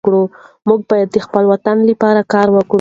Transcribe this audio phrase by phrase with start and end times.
[0.67, 2.69] موږ باید د خپل وطن لپاره کار وکړو.